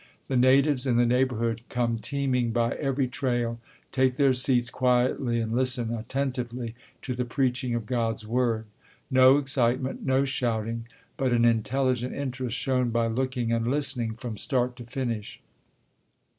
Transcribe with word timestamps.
The 0.29 0.35
natives 0.35 0.87
in 0.87 0.97
the 0.97 1.05
neighborhood 1.05 1.61
come 1.69 1.99
teeming 1.99 2.49
by 2.49 2.73
every 2.77 3.07
trail, 3.07 3.59
take 3.91 4.17
their 4.17 4.33
seats 4.33 4.71
quietly, 4.71 5.39
and 5.39 5.53
listen 5.55 5.93
attentively 5.93 6.73
to 7.03 7.13
the 7.13 7.23
preaching 7.23 7.75
of 7.75 7.85
God's 7.85 8.25
word. 8.25 8.65
No 9.11 9.37
excitement, 9.37 10.03
no 10.03 10.25
shouting, 10.25 10.87
but 11.17 11.31
an 11.31 11.45
intelligent 11.45 12.15
interest 12.15 12.57
shown 12.57 12.89
by 12.89 13.05
looking 13.05 13.51
and 13.51 13.67
listening 13.69 14.15
from 14.15 14.37
start 14.37 14.75
to 14.77 14.85
finish. 14.85 15.39